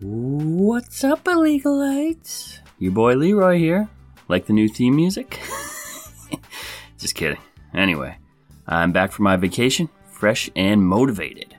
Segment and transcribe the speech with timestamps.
[0.00, 2.60] What's up, illegalites?
[2.78, 3.88] Your boy Leroy here.
[4.28, 5.40] Like the new theme music?
[6.98, 7.40] Just kidding.
[7.74, 8.16] Anyway,
[8.68, 11.56] I'm back from my vacation, fresh and motivated.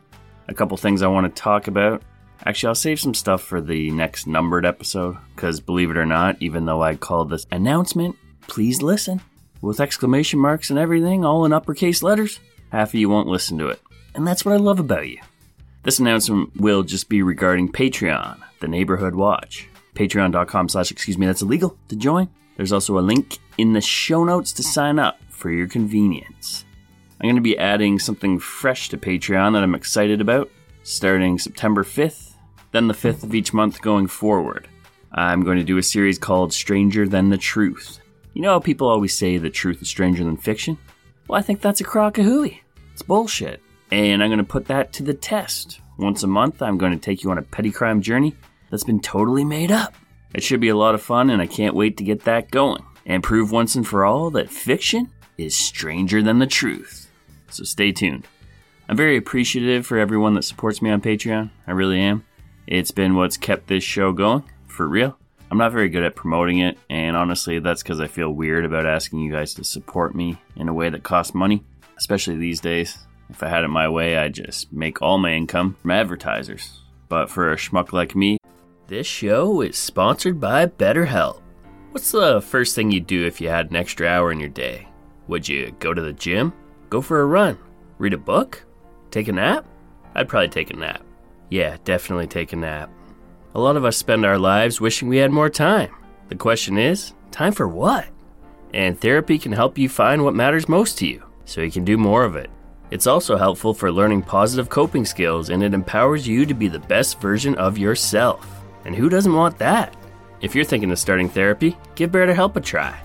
[0.47, 2.01] A couple things I want to talk about.
[2.45, 6.37] Actually, I'll save some stuff for the next numbered episode, because believe it or not,
[6.41, 8.15] even though I called this announcement,
[8.47, 9.19] please listen,
[9.61, 12.39] with exclamation marks and everything, all in uppercase letters,
[12.71, 13.81] half of you won't listen to it.
[14.15, 15.19] And that's what I love about you.
[15.83, 19.69] This announcement will just be regarding Patreon, the Neighborhood Watch.
[19.95, 22.29] Patreon.com slash excuse me, that's illegal to join.
[22.57, 26.65] There's also a link in the show notes to sign up for your convenience.
[27.19, 30.49] I'm going to be adding something fresh to Patreon that I'm excited about,
[30.83, 32.33] starting September 5th,
[32.71, 34.67] then the 5th of each month going forward.
[35.13, 37.99] I'm going to do a series called Stranger Than the Truth.
[38.33, 40.77] You know how people always say the truth is stranger than fiction?
[41.27, 42.61] Well, I think that's a crock of hooey.
[42.93, 43.61] It's bullshit.
[43.91, 45.81] And I'm going to put that to the test.
[45.97, 48.35] Once a month, I'm going to take you on a petty crime journey
[48.69, 49.95] that's been totally made up.
[50.33, 52.83] It should be a lot of fun, and I can't wait to get that going
[53.05, 57.09] and prove once and for all that fiction is stranger than the truth.
[57.49, 58.27] So stay tuned.
[58.87, 61.49] I'm very appreciative for everyone that supports me on Patreon.
[61.65, 62.25] I really am.
[62.67, 65.17] It's been what's kept this show going, for real.
[65.51, 68.85] I'm not very good at promoting it, and honestly, that's because I feel weird about
[68.85, 71.63] asking you guys to support me in a way that costs money,
[71.97, 72.99] especially these days.
[73.29, 76.81] If I had it my way, I'd just make all my income from advertisers.
[77.07, 78.37] But for a schmuck like me,
[78.87, 81.41] this show is sponsored by BetterHelp.
[81.91, 84.87] What's the first thing you'd do if you had an extra hour in your day?
[85.27, 86.53] Would you go to the gym?
[86.89, 87.57] Go for a run?
[87.99, 88.63] Read a book?
[89.11, 89.65] Take a nap?
[90.15, 91.03] I'd probably take a nap.
[91.49, 92.89] Yeah, definitely take a nap.
[93.55, 95.89] A lot of us spend our lives wishing we had more time.
[96.29, 98.07] The question is, time for what?
[98.73, 101.97] And therapy can help you find what matters most to you, so you can do
[101.97, 102.49] more of it.
[102.91, 106.79] It's also helpful for learning positive coping skills and it empowers you to be the
[106.79, 108.47] best version of yourself.
[108.85, 109.95] And who doesn't want that?
[110.41, 112.99] If you're thinking of starting therapy, give BetterHelp a try.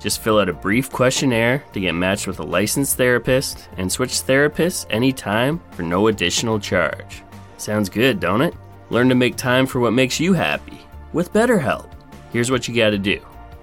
[0.00, 4.12] Just fill out a brief questionnaire to get matched with a licensed therapist and switch
[4.12, 7.22] therapists anytime for no additional charge.
[7.56, 8.54] Sounds good, don't it?
[8.90, 10.80] Learn to make time for what makes you happy
[11.12, 11.90] with BetterHelp.
[12.32, 13.20] Here's what you got to do.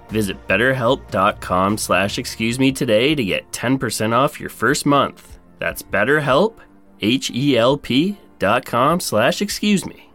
[0.10, 5.35] Visit betterhelp.com slash excuse me today to get 10% off your first month.
[5.60, 6.58] That's betterhelp,
[7.02, 10.10] H-E-L-P dot com slash excuse me.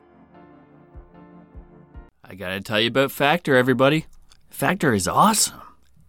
[2.23, 4.07] I gotta tell you about Factor, everybody.
[4.49, 5.61] Factor is awesome.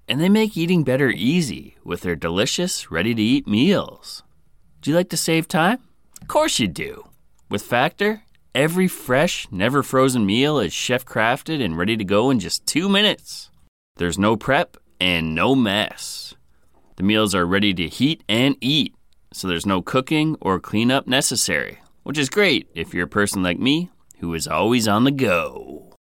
[0.08, 4.24] And they make eating better easy with their delicious, ready to eat meals.
[4.82, 5.80] Do you like to save time?
[6.22, 7.06] Of course you do.
[7.50, 12.40] With Factor, every fresh, never frozen meal is chef crafted and ready to go in
[12.40, 13.50] just two minutes.
[13.96, 16.36] There's no prep and no mess.
[16.98, 18.94] The meals are ready to heat and eat,
[19.34, 23.60] so there's no cooking or cleanup necessary, which is great if you're a person like
[23.60, 25.94] me who is always on the go.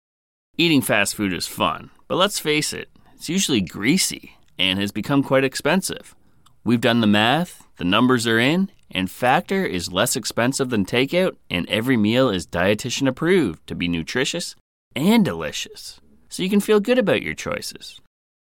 [0.58, 5.22] Eating fast food is fun, but let's face it, it's usually greasy and has become
[5.22, 6.14] quite expensive.
[6.64, 11.36] We've done the math, the numbers are in, and Factor is less expensive than takeout,
[11.48, 14.56] and every meal is dietitian approved to be nutritious
[14.94, 18.00] and delicious, so you can feel good about your choices.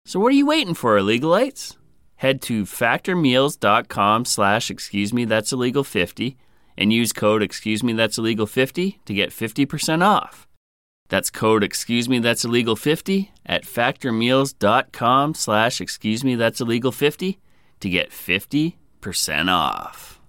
[0.05, 1.77] So what are you waiting for, illegalites?
[2.17, 6.37] Head to factormeals.com slash excuse me that's illegal 50
[6.77, 10.47] and use code excuse me that's illegal 50 to get 50% off.
[11.09, 17.39] That's code excuse me that's illegal 50 at factormeals.com slash excuse me that's illegal 50
[17.81, 20.19] to get 50% off.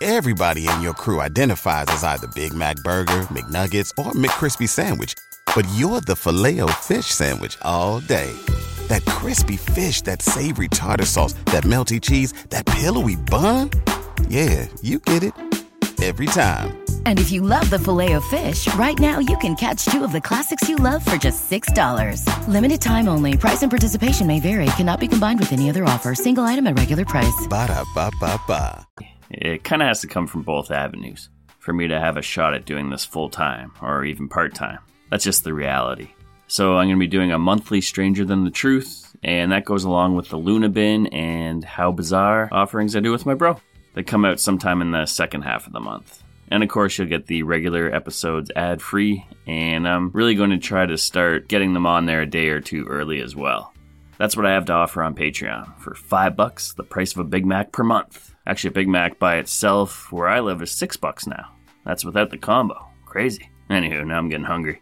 [0.00, 5.14] Everybody in your crew identifies as either Big Mac Burger, McNuggets, or McCrispy Sandwich.
[5.54, 8.34] But you're the filet o fish Sandwich all day.
[8.88, 13.70] That crispy fish, that savory tartar sauce, that melty cheese, that pillowy bun.
[14.28, 15.32] Yeah, you get it.
[16.02, 16.84] Every time.
[17.06, 20.12] And if you love the filet of fish, right now you can catch two of
[20.12, 22.48] the classics you love for just $6.
[22.48, 23.38] Limited time only.
[23.38, 24.66] Price and participation may vary.
[24.76, 26.14] Cannot be combined with any other offer.
[26.14, 27.46] Single item at regular price.
[27.48, 28.86] Ba da ba ba ba.
[29.30, 32.52] It kind of has to come from both avenues for me to have a shot
[32.52, 34.78] at doing this full time or even part time.
[35.10, 36.10] That's just the reality.
[36.46, 39.84] So I'm going to be doing a monthly Stranger Than the Truth, and that goes
[39.84, 43.60] along with the Luna Bin and How Bizarre offerings I do with my bro.
[43.94, 46.22] They come out sometime in the second half of the month.
[46.50, 50.58] And of course, you'll get the regular episodes ad free, and I'm really going to
[50.58, 53.72] try to start getting them on there a day or two early as well.
[54.18, 57.24] That's what I have to offer on Patreon for five bucks, the price of a
[57.24, 58.34] Big Mac per month.
[58.46, 61.52] Actually, a Big Mac by itself, where I live, is six bucks now.
[61.84, 62.88] That's without the combo.
[63.06, 63.48] Crazy.
[63.70, 64.80] Anywho, now I'm getting hungry.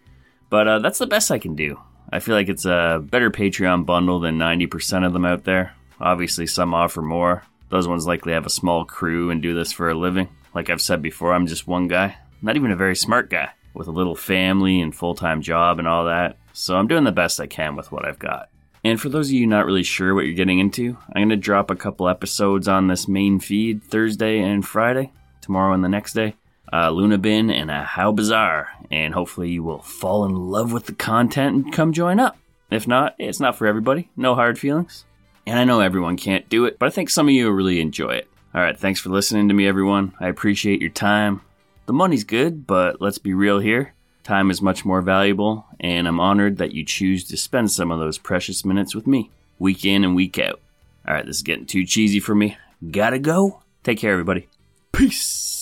[0.53, 1.81] But uh, that's the best I can do.
[2.11, 5.75] I feel like it's a better Patreon bundle than 90% of them out there.
[5.99, 7.45] Obviously, some offer more.
[7.71, 10.29] Those ones likely have a small crew and do this for a living.
[10.55, 12.19] Like I've said before, I'm just one guy.
[12.43, 13.49] Not even a very smart guy.
[13.73, 17.13] with a little family and full time job and all that, so I'm doing the
[17.13, 18.51] best I can with what I've got.
[18.85, 21.37] And for those of you not really sure what you're getting into, I'm going to
[21.37, 26.13] drop a couple episodes on this main feed Thursday and Friday, tomorrow and the next
[26.13, 26.35] day.
[26.73, 30.87] Uh, Luna Bin and a How Bizarre, and hopefully you will fall in love with
[30.87, 32.39] the content and come join up.
[32.71, 34.09] If not, it's not for everybody.
[34.17, 35.05] No hard feelings.
[35.47, 37.81] And I know everyone can't do it, but I think some of you will really
[37.81, 38.29] enjoy it.
[38.55, 40.15] Alright, thanks for listening to me, everyone.
[40.21, 41.43] I appreciate your time.
[41.87, 43.93] The money's good, but let's be real here.
[44.25, 47.99] Time is much more valuable, and I'm honored that you choose to spend some of
[47.99, 50.61] those precious minutes with me, week in and week out.
[51.07, 52.57] Alright, this is getting too cheesy for me.
[52.91, 53.63] Gotta go.
[53.83, 54.49] Take care, everybody.
[54.93, 55.62] Peace.